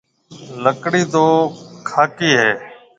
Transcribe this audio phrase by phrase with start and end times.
[0.63, 1.25] لڪڙِي تو
[1.89, 2.51] کاڪِي هيَ۔